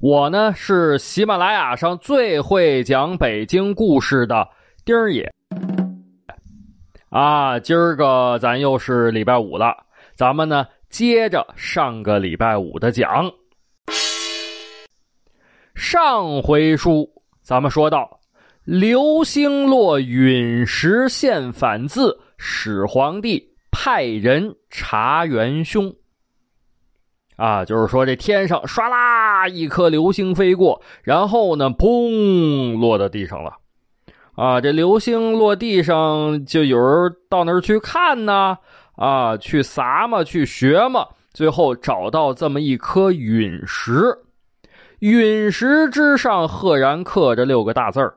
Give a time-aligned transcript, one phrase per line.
[0.00, 4.48] 我呢是喜马拉雅上最会讲北京故事的
[4.84, 5.28] 丁儿爷
[7.10, 9.74] 啊，今儿个咱又是礼拜五了，
[10.14, 10.66] 咱们呢。
[10.88, 13.30] 接着上个礼拜五的讲，
[15.74, 17.06] 上回书
[17.42, 18.20] 咱们说到，
[18.64, 25.92] 刘星落陨石现反字，始皇帝派人查元凶。
[27.38, 33.52] 啊，就是说这天上唰啦一颗流星飞过，然后呢，砰落到地上了。
[34.34, 38.58] 啊，这流星落地上，就有人到那儿去看呢。
[38.96, 44.12] 啊，去撒嘛，去学嘛，最后找到这么一颗陨石，
[44.98, 48.14] 陨石之上赫然刻着六个大字儿：“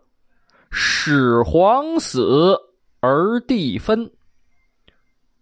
[0.72, 2.58] 始皇死
[2.99, 4.09] 而地分。”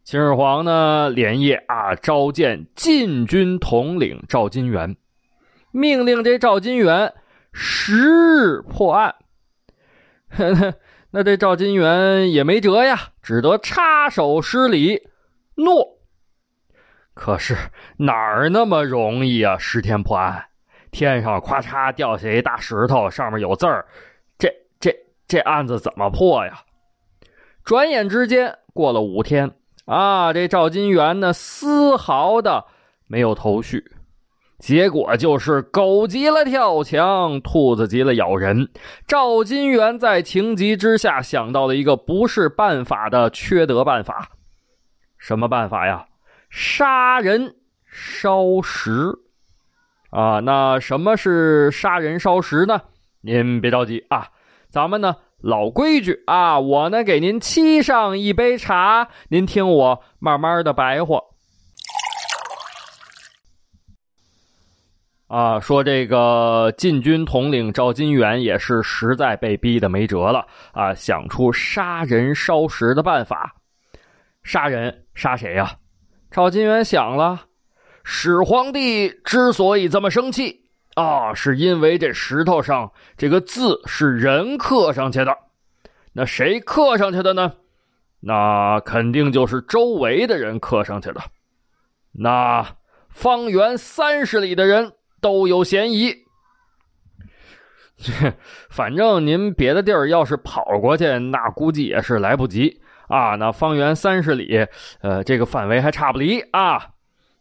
[0.10, 4.98] 秦始皇呢，连夜啊召见禁军统领赵金元，
[5.70, 7.14] 命令这赵金元
[7.54, 9.14] 十日破案。
[11.14, 15.08] 那这赵金元也没辙呀，只得插手施礼。
[15.58, 16.00] 诺，
[17.14, 17.56] 可是
[17.98, 19.60] 哪儿那么容易啊？
[19.60, 20.46] 十天破案，
[20.90, 23.86] 天上咔嚓掉下一大石头，上面有字儿，
[24.40, 24.92] 这这
[25.28, 26.64] 这案子怎么破呀？
[27.64, 29.52] 转眼之间过了五天
[29.90, 32.66] 啊，这赵金元呢丝毫的
[33.08, 33.84] 没有头绪，
[34.60, 38.70] 结果就是狗急了跳墙，兔子急了咬人。
[39.08, 44.30] 赵金元在情急之下想到了一个不是办法的缺德办法。
[45.18, 46.06] 什么办法呀？
[46.52, 47.56] 杀人
[47.88, 49.18] 烧石
[50.12, 50.40] 啊！
[50.40, 52.80] 那什么是杀人烧石呢？
[53.22, 54.28] 您别着急啊，
[54.70, 61.22] 咱们呢老规矩啊，我呢给您沏上一杯茶，您听我慢慢的白话。
[65.28, 73.56] 啊，说这个禁军统领赵金元也是实在被逼的没辙了啊，想出杀人烧食的办法。
[74.44, 75.78] 杀人杀谁呀？
[76.32, 77.46] 赵金元想了，
[78.04, 80.59] 始皇帝之所以这么生气
[81.00, 85.38] 啊，是因为这石头上这个字是人刻上去的。
[86.12, 87.54] 那谁刻上去的呢？
[88.20, 91.22] 那肯定就是周围的人刻上去的。
[92.12, 92.76] 那
[93.08, 96.14] 方圆三十里的人都有嫌疑。
[98.70, 102.82] 反正您别的地儿要是跑过去，那估计也是来不及。
[103.08, 104.68] 啊，那方圆三十里，
[105.02, 106.90] 呃，这个范围还差不离啊。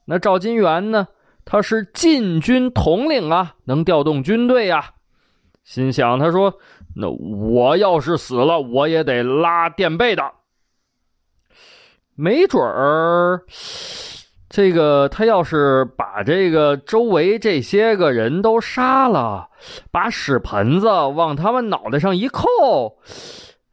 [0.05, 1.09] 那赵金元呢？
[1.51, 4.91] 他是禁军统领啊，能调动军队呀。
[5.65, 6.59] 心想，他说
[6.95, 10.23] ：“那我要是死了，我也得拉垫背的。
[12.15, 13.41] 没准儿，
[14.51, 19.49] 这个他要是把这个周围这些个人都杀了，
[19.91, 22.45] 把屎盆子往他们脑袋上一扣。”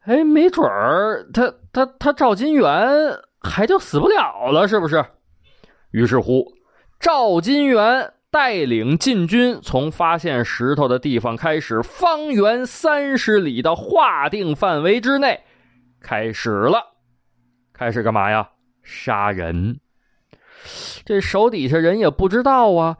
[0.08, 5.04] 哎，没准儿他他他赵金元还就死不了了，是不是？
[5.90, 6.46] 于是乎，
[6.98, 15.44] 赵金元带领禁军从发现石头的地方开始，方圆三十里的划定范围之内，
[16.00, 16.96] 开始了。
[17.72, 18.48] 开始干嘛呀？
[18.82, 19.78] 杀人。
[21.04, 22.96] 这手底下人也不知道啊。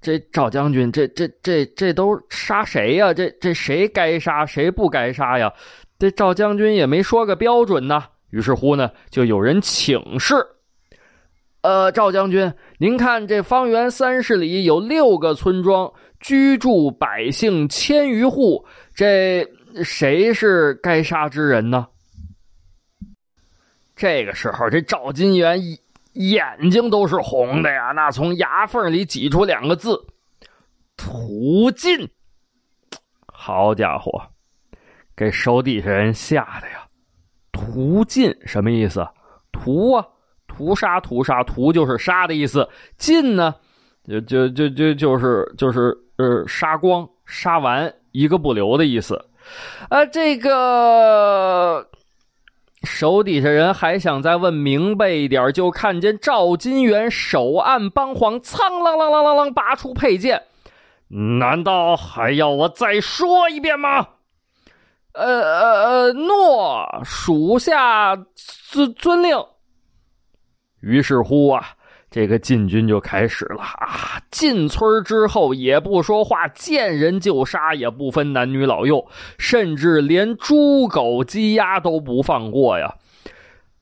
[0.00, 3.12] 这赵将军，这这这这都杀谁呀？
[3.12, 5.52] 这这谁该杀，谁不该杀呀？
[5.98, 10.34] 这赵将军也没说个标准呢，于是乎呢，就有人请示
[11.62, 19.46] ：“呃，赵将军，您看这方圆三十里有六个村庄，居住百姓千余户，这
[19.84, 21.86] 谁是该杀之人呢？”
[23.96, 25.60] 这个时候，这赵金元
[26.12, 30.00] 眼睛都是红的呀，那从牙缝里挤出两个字
[30.96, 32.08] ：“屠尽。”
[33.26, 34.22] 好家伙！
[35.16, 36.86] 给手底下人吓的呀！
[37.50, 39.04] 屠尽什么意思？
[39.50, 40.06] 屠啊，
[40.58, 42.68] 屠杀，屠杀，屠就是杀的意思。
[42.96, 43.54] 尽呢，
[44.08, 49.24] 就就就就就是就是呃，杀光、杀完，一个不留的意思。
[49.88, 51.86] 啊，这个
[52.82, 60.42] 手底下人还想再问明白一点，就看见赵金元手按帮簧，苍啷啷啷啷啷拔出佩剑，
[61.38, 64.08] 难道还要我再说一遍吗？
[65.12, 68.16] 呃呃呃，诺，属下
[68.70, 69.36] 遵遵令。
[70.80, 71.62] 于是乎啊，
[72.10, 74.20] 这个禁军就开始了啊！
[74.30, 79.06] 进村之后也不说话，见人就杀，也不分男女老幼，
[79.38, 82.94] 甚至连猪狗鸡鸭都不放过呀！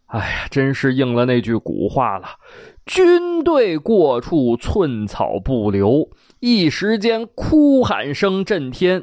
[0.06, 2.28] 哎呀，真是应了那句古话了
[2.86, 6.08] ：“军队过处，寸草不留。”
[6.38, 9.02] 一时间，哭喊声震天。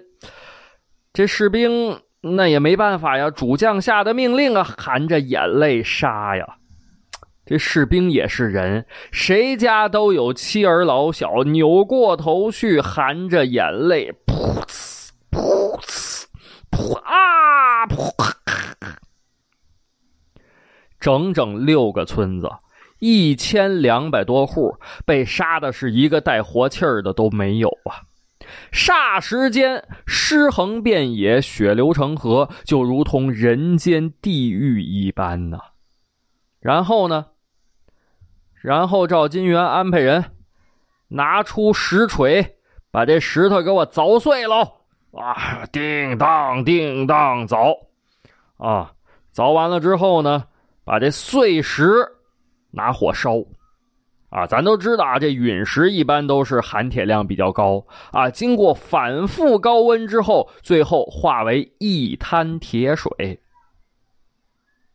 [1.11, 6.57] 这士兵那也没办法呀，主将下的命令啊，含着眼泪杀呀。
[7.45, 16.25] 这士兵也是人，谁家都有妻儿老小，扭过头去，含着眼泪，噗呲噗呲
[16.71, 18.13] 噗啊噗，
[21.01, 22.49] 整整六个村子，
[22.99, 28.07] 一千两百多户，被杀的是一个带活气儿的都没有啊！
[28.71, 35.59] 霎时间，尸横遍野，血流成河，就如同人间地狱一般呢。
[36.61, 37.25] 然后呢？
[38.63, 40.23] 然后赵金元安排人
[41.09, 42.55] 拿出石锤，
[42.91, 44.61] 把这石头给我凿碎喽！
[45.11, 47.77] 啊，叮当叮当凿，
[48.55, 48.93] 啊，
[49.35, 50.45] 凿完了之后呢，
[50.85, 52.07] 把这碎石
[52.71, 53.33] 拿火烧。
[54.29, 63.11] 啊，咱都知道啊，这陨石一般都是含铁量比较高啊，经过反复高温之后，最后化为一滩铁水。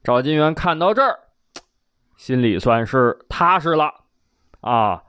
[0.02, 1.18] 赵金元看到这儿。
[2.18, 3.94] 心里算是踏实了，
[4.60, 5.04] 啊！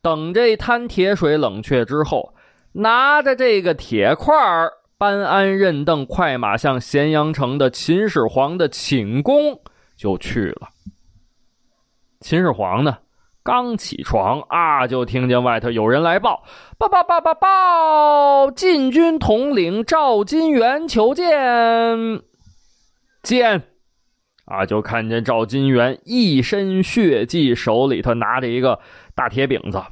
[0.00, 2.34] 等这滩铁水冷却之后，
[2.72, 9.60] 拿着这个铁块儿，搬鞍认凳，快马向咸阳城的秦始皇的寝宫
[9.96, 10.68] 就去了。
[12.20, 12.96] 秦始皇呢，
[13.42, 16.42] 刚起床啊，就听见外头有人来报：
[16.78, 18.50] 报报报报报！
[18.50, 21.28] 禁军统领赵金元求见。
[23.22, 23.73] 见。
[24.44, 24.66] 啊！
[24.66, 28.80] 就看见赵金元一身血迹，手里头拿着一个
[29.14, 29.82] 大铁饼子。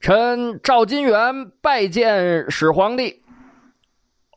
[0.00, 3.22] 臣赵金元拜见始皇帝。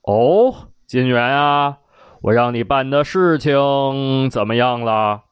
[0.03, 1.77] 哦，金元啊，
[2.23, 5.23] 我让你办的事情怎么样了？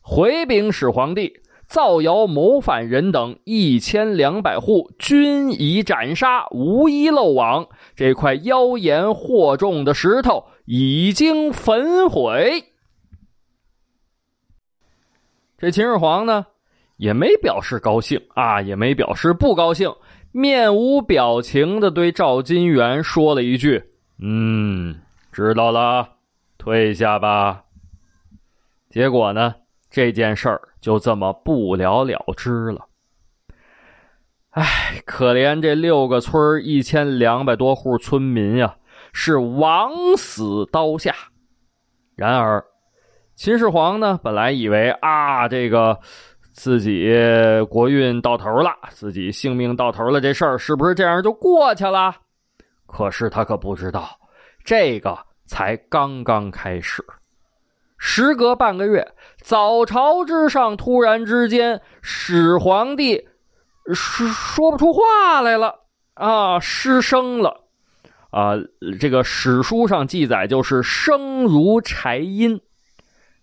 [0.00, 7.68] 回禀始皇帝，造谣谋反人等一千两百户，均已斩杀，无一漏网。
[7.94, 10.44] 这块妖言惑众的石头。
[10.70, 12.62] 已经焚毁。
[15.56, 16.44] 这秦始皇呢，
[16.98, 19.90] 也没表示高兴啊，也没表示不高兴，
[20.30, 23.82] 面无表情的对赵金元说了一句
[24.20, 25.00] ：“嗯，
[25.32, 26.06] 知道了，
[26.58, 27.64] 退下吧。”
[28.92, 29.54] 结果呢，
[29.90, 32.86] 这件事儿就这么不了了之了。
[34.50, 38.76] 唉，可怜这六个村一千两百多户村民呀。
[39.12, 41.14] 是枉死刀下。
[42.14, 42.62] 然而，
[43.34, 45.98] 秦始皇呢，本来以为啊，这个
[46.52, 47.10] 自己
[47.70, 52.14] 国运到头了，自己性命到头了，这事儿是不是这样就过去了？
[52.86, 54.08] 可是他可不知道，
[54.62, 57.02] 这个才刚刚开始。
[57.98, 59.12] 时隔半个月，
[59.42, 63.28] 早朝之上，突然之间，始皇帝
[63.92, 65.80] 说说不出话来了
[66.14, 67.64] 啊，失声了。
[68.30, 68.52] 啊，
[69.00, 72.60] 这个史书上记载就是声如柴音，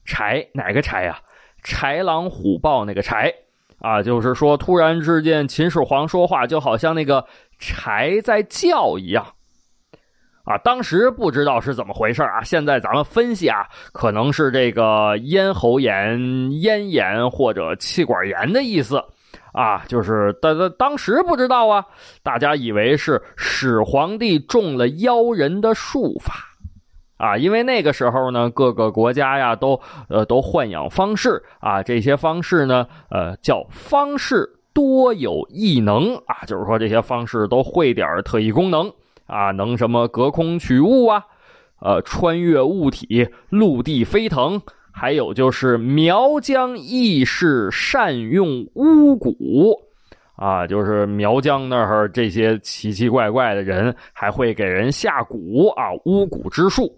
[0.05, 1.19] 柴哪个柴呀？
[1.63, 3.33] 豺狼虎豹那个豺
[3.79, 7.25] 啊，就是说突然之间秦始皇说话就好像那个
[7.59, 9.33] 豺在叫一样
[10.45, 10.57] 啊。
[10.59, 19.03] 当时不知道是怎么回事啊，现在咱们分析啊，可能是这个咽喉炎、咽炎或者气管炎的意思。
[19.51, 21.85] 啊，就是当当当时不知道啊，
[22.23, 26.33] 大家以为是始皇帝中了妖人的术法，
[27.15, 38.91] 啊，因为那个时候呢，各个国家呀都呃都豢养方士啊，这些方士呢，呃叫方士多有异能啊，就是说这些方士都会点特异功能
[39.25, 41.25] 啊，能什么隔空取物啊，
[41.79, 44.62] 呃穿越物体，陆地飞腾。
[44.98, 49.77] 还有就是苗疆义士善用巫蛊，
[50.38, 56.98] 啊，就是苗疆那儿这些奇奇怪怪的人还会给人下蛊啊，巫蛊之术，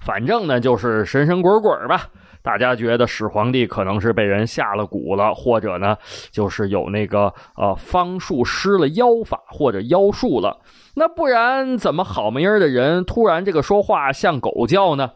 [0.00, 2.08] 反正呢就是神神鬼鬼吧。
[2.46, 5.96] 大家觉得始皇帝可能是被人下了蛊了，或者呢
[6.30, 10.60] 就是有那个呃方术施了妖法或者妖术了，
[10.94, 15.10] 那不然怎么好没儿的人突然这个说话像狗叫呢？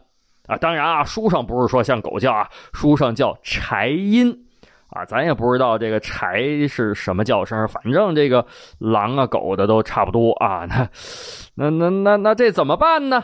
[0.47, 4.45] 啊，当然啊，书上不是说像狗叫啊，书上叫豺音，
[4.89, 8.45] 啊，咱也不知道这个柴是什么叫声，反正这个
[8.77, 10.67] 狼啊狗的都差不多啊。
[11.55, 13.23] 那那那那那这怎么办呢？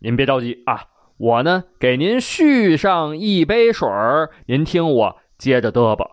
[0.00, 0.82] 您别着急啊，
[1.16, 3.88] 我呢给您续上一杯水
[4.46, 6.06] 您听我接着嘚吧。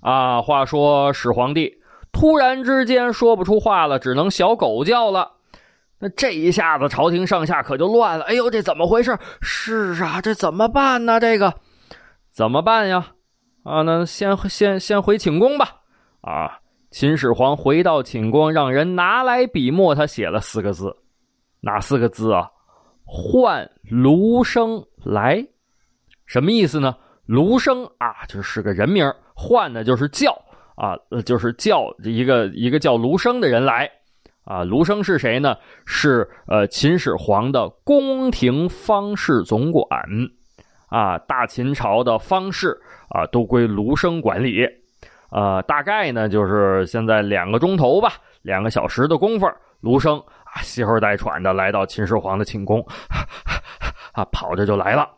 [0.00, 1.78] 啊，话说始皇帝
[2.12, 5.32] 突然之间说不出话了，只能小狗叫了。
[5.98, 8.24] 那这一下子朝廷上下可就乱了。
[8.26, 9.18] 哎呦，这怎么回事？
[9.42, 11.18] 是啊，这怎么办呢？
[11.18, 11.54] 这个。
[12.30, 13.08] 怎么办呀？
[13.64, 15.80] 啊，那先先先回寝宫吧。
[16.20, 16.60] 啊，
[16.92, 20.96] 秦始皇回到寝宫，让人拿来笔墨，他写了四个字，
[21.60, 22.50] 哪四个字啊？
[23.04, 25.46] 唤卢生来，
[26.26, 26.96] 什么意思呢？
[27.26, 30.32] 卢生啊，就是个人名，唤呢就是叫
[30.76, 33.90] 啊，就是叫一个一个叫卢生的人来。
[34.44, 35.56] 啊，卢生是谁呢？
[35.84, 39.86] 是呃秦始皇的宫廷方士总管。
[40.88, 44.66] 啊，大秦朝的方式啊，都归卢生管理。
[45.30, 49.46] 呃，大概呢，就是现在两个钟头吧，两个小时的功夫，
[49.80, 50.22] 卢生
[50.54, 52.84] 啊，吸呼带喘的来到秦始皇的寝宫，
[54.12, 55.08] 啊，跑着就来了。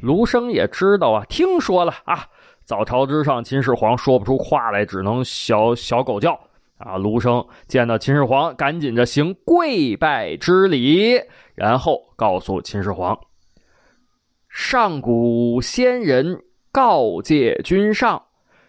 [0.00, 2.26] 卢生也知道啊，听说了啊，
[2.64, 6.38] 早朝之上，秦始皇说不出话来，只能小小狗叫。
[6.78, 11.20] 啊，卢生见到秦始皇，赶紧着行跪拜之礼，
[11.56, 13.18] 然后告诉秦始皇。
[14.48, 18.22] 上古仙人告诫君上，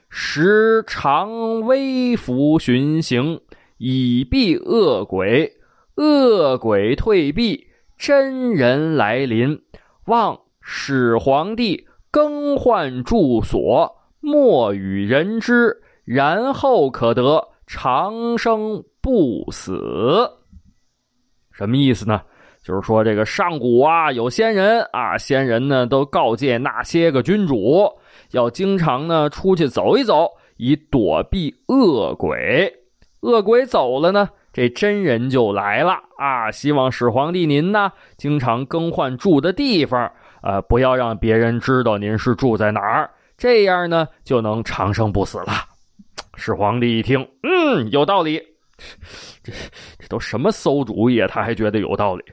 [0.09, 3.39] 时常微服巡行，
[3.77, 5.58] 以避恶鬼。
[5.99, 9.61] 恶鬼退避，真人来临。
[10.05, 15.75] 望始皇帝更换住所，莫与人知，
[16.05, 19.77] 然后可得长生不死。
[21.51, 22.21] 什么意思呢？
[22.63, 27.91] 就是说，这个上古啊，有仙人啊，仙人呢都告诫那些个君主，
[28.31, 32.73] 要经常呢出去走一走，以躲避恶鬼。
[33.19, 36.51] 恶鬼走了呢，这真人就来了啊！
[36.51, 40.11] 希望始皇帝您呢，经常更换住的地方，
[40.43, 45.53] 呃，不要让别人知道您是住在哪儿，这样呢就能长生不死了。
[46.35, 48.37] 始皇帝一听，嗯，有道理，
[49.41, 49.53] 这
[49.97, 51.27] 这都什么馊主意啊？
[51.31, 52.25] 他还觉得有道理。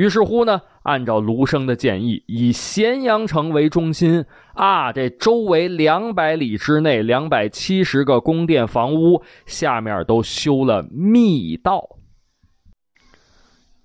[0.00, 11.86] 于是乎呢，按照卢生的建议，以咸阳城为中心啊，这周围两百里之内，两百七十个宫殿房屋下面都修了密道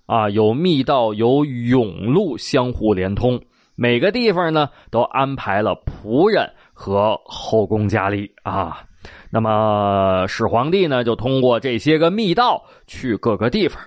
[0.06, 3.38] 啊，有密道，有甬路相互连通。
[3.74, 8.86] 每个地方呢，都安排了仆人和后宫佳丽啊。
[9.30, 13.78] 那么始皇帝呢，就通过这些个密道去各个地方，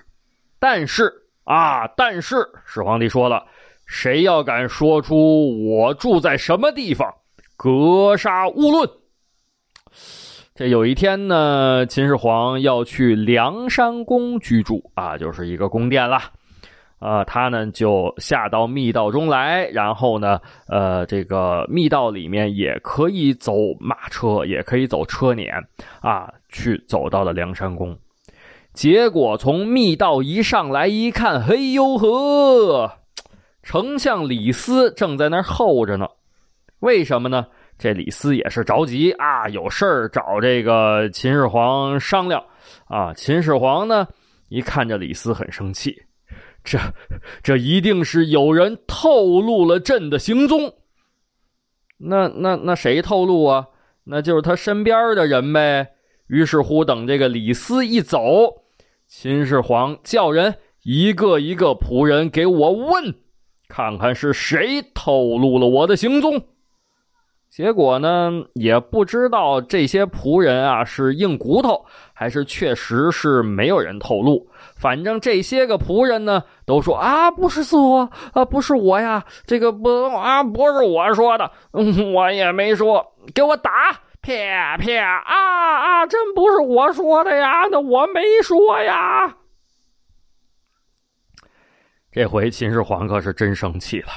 [0.60, 1.12] 但是。
[1.44, 1.86] 啊！
[1.96, 3.44] 但是始皇帝说了，
[3.86, 7.12] 谁要敢说出我住在什么地方，
[7.56, 8.88] 格杀勿论。
[10.54, 16.20] 这有一天呢，秦始皇要去梁山宫居住啊，就是一个宫殿了。
[16.98, 25.50] 啊，他呢就下到密道中来，然后呢，呃，这个密道里面也可以走马车，也可以走车辇
[26.02, 27.96] 啊，去走到了梁山宫。
[28.72, 32.98] 结果从密道一上来一看，嘿呦呵，
[33.62, 36.06] 丞相李斯正在那儿候着呢。
[36.78, 37.46] 为什么呢？
[37.76, 42.44] 这李斯也是着急啊，有事儿找这个秦始皇商量
[42.86, 43.12] 啊。
[43.14, 44.06] 秦始皇呢，
[44.48, 45.96] 一看这李斯很生气，
[46.62, 46.78] 这
[47.42, 50.74] 这一定是有人透露了朕的行踪。
[51.98, 53.66] 那那那谁透露啊？
[54.04, 55.88] 那就是他身边的人呗。
[56.30, 58.62] 于是乎，等这个李斯一走，
[59.08, 63.12] 秦始皇叫人一个一个仆人给我问，
[63.68, 66.40] 看看是谁透露了我的行踪。
[67.48, 74.46] 结果呢，也不知道这些仆人啊是硬骨头，还是确实是没有人透露。
[74.76, 83.72] 反正这些个仆人呢，都说啊，不是我啊，不是我呀，这个不啊，不是我说的，嗯，我也没说，给我打。
[84.22, 86.06] 啪啪啊啊！
[86.06, 89.36] 真不是我说的呀，那我没说呀。
[92.12, 94.08] 这回秦始皇可是真生气了。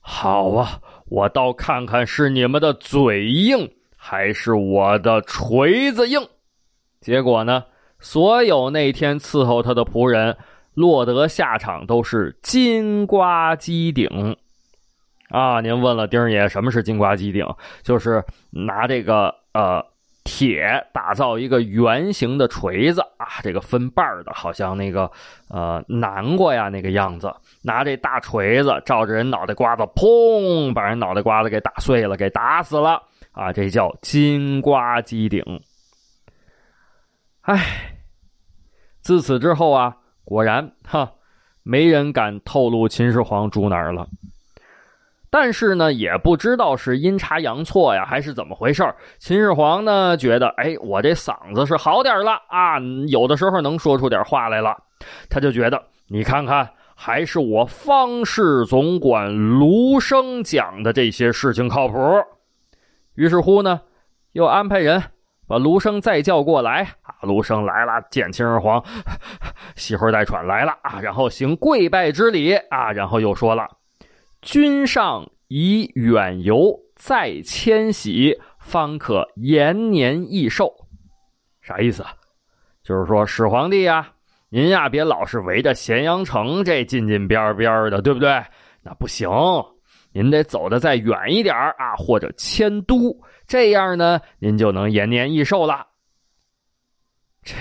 [0.00, 6.28] 好啊，我倒看看是你们的嘴硬，还是我的锤子硬。
[7.00, 7.64] 结果呢，
[8.00, 10.36] 所有那天伺候他的仆人
[10.74, 14.36] 落得下场都是金瓜鸡顶。
[15.32, 17.46] 啊，您问了丁爷什么是金瓜机顶？
[17.82, 19.82] 就是拿这个呃
[20.24, 25.10] 铁打造一个圆形的锤子啊，这个分瓣的，好像那个
[25.48, 27.34] 呃南瓜呀那个样子。
[27.62, 33.50] 拿这大锤子照着人脑袋瓜子，砰，把人脑袋瓜子给打碎了，给打死了啊！
[33.52, 35.42] 这叫金瓜击顶。
[37.40, 37.96] 唉，
[39.00, 41.10] 自此之后啊，果然哈，
[41.62, 44.06] 没人敢透露秦始皇住哪儿了。
[45.32, 48.84] 但是呢，也不知道是阴差阳错呀，还是怎么回事
[49.18, 54.76] 秦始皇呢，觉得哎，我这嗓子是好点了啊，有的时候能说出点话来了。
[55.30, 61.96] 他就觉得，你看看，还是我方士总管卢生讲的这些事情靠谱。
[63.14, 63.80] 于是乎呢，
[64.32, 65.02] 又安排人
[65.48, 67.14] 把卢生再叫过来啊。
[67.22, 68.84] 卢生来了，见秦始皇，
[69.76, 73.66] 吸呼带喘来了啊，然后行跪拜之礼啊，然后又说了。
[74.42, 80.70] 君上以远游，再迁徙，方可延年益寿。
[81.60, 82.12] 啥意思啊？
[82.82, 84.12] 就是说，始皇帝呀，
[84.48, 88.42] 您呀，别老是围着咸阳城这近近边边的，对不对？
[88.82, 89.30] 那不行，
[90.12, 95.86] 您得走的再远一点啊，或者迁都，这样呢，您就能延年益寿了。
[97.44, 97.54] 这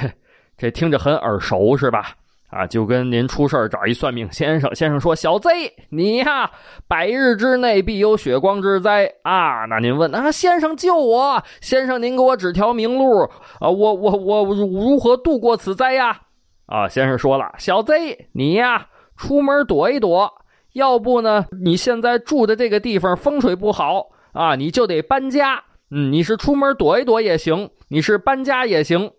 [0.58, 2.16] 这听着很耳熟，是吧？
[2.51, 6.51] 啊，就跟您出事找一算命先生，先生说：“小贼，你呀，
[6.86, 13.22] 百日之内必有血光之灾啊！”那您问啊，先生救我，先生您给我指条明路
[13.60, 16.20] 啊，我我我如何度过此灾呀？
[16.65, 20.29] 啊，先生说了，小贼，你呀，出门躲一躲，
[20.74, 25.63] 要不呢，你现在住的这个地方风水不好啊，你就得搬家。
[25.89, 29.12] 嗯，你是出门躲一躲也行，你是搬家也行。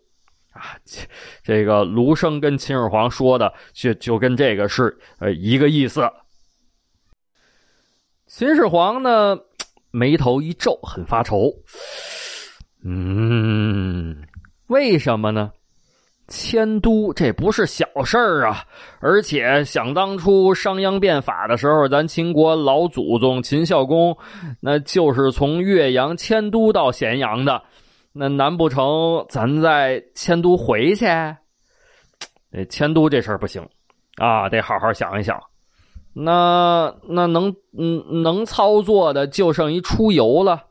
[0.52, 1.00] 啊，这
[1.42, 6.08] 这个卢生跟秦始皇说的，就就跟这个是呃一个意思。
[8.26, 9.38] 秦始皇呢，
[9.90, 11.52] 眉头一皱，很发愁。
[12.84, 14.24] 嗯，
[14.66, 15.52] 为什么呢？
[16.28, 18.64] 迁都这不是小事儿啊！
[19.00, 24.16] 而且想当初商鞅变法的时候，咱秦国老祖宗秦孝公，
[24.60, 27.62] 那就是从岳阳迁都到咸阳的。
[28.12, 31.06] 那难不成咱再迁都回去？
[31.06, 33.66] 呃，迁都这事儿不行
[34.18, 35.40] 啊，得好好想一想。
[36.14, 40.62] 那那能嗯能操作的就剩一出游了。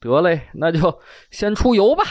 [0.00, 0.98] 得嘞，那就
[1.30, 2.04] 先出游吧。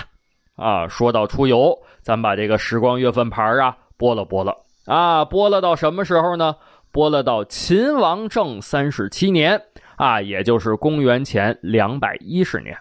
[0.56, 6.56] 啊，说到出游，咱把这个时光月份牌啊拨了拨了啊，拨了到什么时候呢？
[6.92, 9.60] 拨了到秦王政三十七年
[9.96, 12.78] 啊，也就是公元前两百一十年。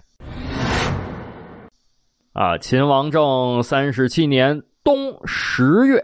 [2.40, 6.02] 啊，秦王政三十七年冬十月，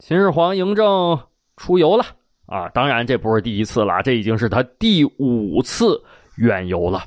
[0.00, 1.16] 秦始皇嬴政
[1.56, 2.04] 出游了
[2.46, 2.68] 啊！
[2.70, 6.02] 当然，这不是第一次了，这已经是他第五次
[6.36, 7.04] 远游了。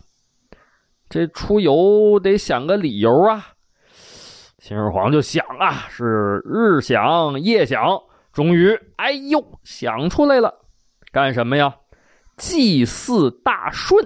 [1.09, 3.45] 这出游得想个理由啊！
[4.59, 10.61] 秦始皇就想啊，是日想夜想，终于，哎呦，想出来了，
[11.11, 11.75] 干什么呀？
[12.37, 13.97] 祭祀大舜。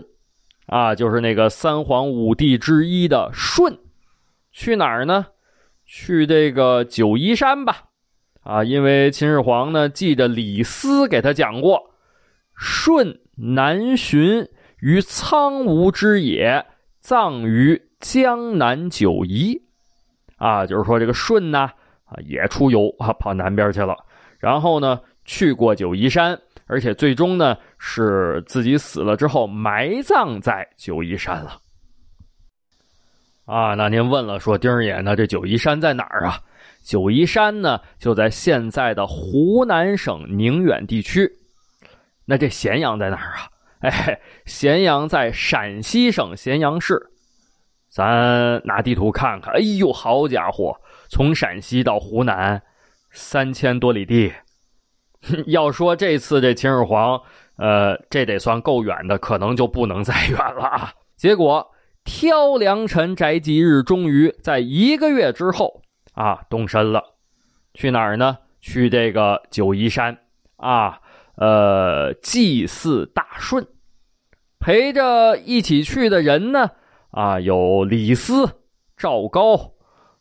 [0.69, 3.79] 啊，就是那个三皇五帝之一的舜，
[4.51, 5.25] 去哪儿呢？
[5.83, 7.85] 去这个九嶷山吧。
[8.43, 11.89] 啊，因为秦始皇呢记着李斯给他讲过，
[12.55, 14.47] 舜南巡
[14.79, 16.63] 于苍梧之野，
[16.99, 19.63] 葬于江南九嶷。
[20.37, 21.61] 啊，就是说这个舜呢
[22.05, 23.95] 啊也出游啊，跑南边去了，
[24.37, 26.37] 然后呢去过九嶷山。
[26.65, 31.57] 而且最终呢，是自己死了之后埋葬在九嶷山了。
[33.45, 36.39] 啊，那您问了，说丁儿爷，那这九嶷山在哪儿啊？
[36.83, 41.27] 九嶷山呢，就在现在的湖南省宁远地区。
[42.25, 43.49] 那这咸阳在哪儿啊？
[43.81, 46.99] 哎，咸阳在陕西省咸阳市。
[47.89, 50.75] 咱拿地图看看，哎呦，好家伙，
[51.09, 52.61] 从陕西到湖南，
[53.09, 54.31] 三千多里地。
[55.47, 57.21] 要说这次这秦始皇，
[57.57, 60.93] 呃，这得算够远的，可能就不能再远了啊。
[61.17, 61.71] 结果
[62.05, 65.81] 挑良辰宅吉日，终于在一个月之后
[66.13, 67.03] 啊动身了。
[67.73, 68.37] 去哪儿呢？
[68.61, 70.17] 去这个九嶷山
[70.55, 70.99] 啊，
[71.35, 73.67] 呃，祭祀大舜。
[74.59, 76.71] 陪着一起去的人呢，
[77.11, 78.49] 啊，有李斯、
[78.97, 79.73] 赵高、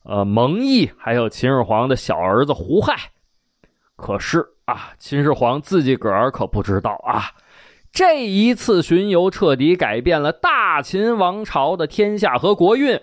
[0.02, 2.94] 呃，蒙毅，还有秦始皇的小儿子胡亥。
[3.94, 4.44] 可是。
[4.68, 7.32] 啊，秦始皇自己个儿可不知道啊！
[7.90, 13.00] 这一次巡游彻底改变了大秦王朝的天下和国运。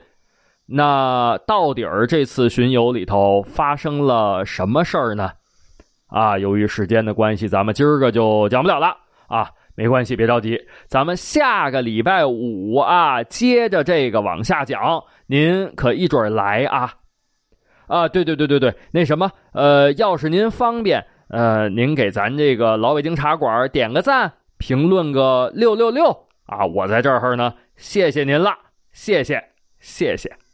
[0.67, 5.31] 那到底儿这次巡游里头发生了什么事儿呢？
[6.05, 8.95] 啊，由于时间的关系，咱们今儿个就讲不了了
[9.27, 9.49] 啊！
[9.73, 16.93] 没关系，别着急，咱们下个礼拜五啊，接着这个往下讲，您可一准来啊！
[17.87, 28.55] 啊，对对对对对，那什么，呃，要是您方便，呃，您给咱这个老北京茶馆点个赞，评论个六六六啊，我在这儿呢，谢谢您了，
[28.91, 29.43] 谢谢，
[29.79, 30.44] 谢谢。